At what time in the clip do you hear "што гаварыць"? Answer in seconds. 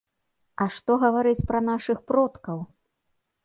0.77-1.47